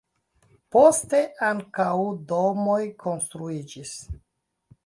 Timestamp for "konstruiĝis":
3.05-3.97